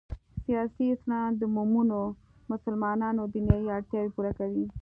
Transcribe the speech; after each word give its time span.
سیاسي 0.45 0.85
اسلام 0.95 1.29
د 1.37 1.43
مومنو 1.55 2.01
مسلمانانو 2.51 3.21
دنیايي 3.33 3.67
اړتیاوې 3.77 4.13
پوره 4.15 4.31
کوي. 4.39 4.65